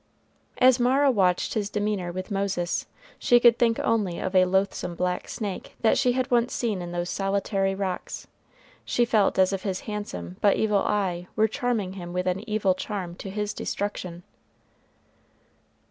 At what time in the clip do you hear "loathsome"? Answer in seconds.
4.45-4.95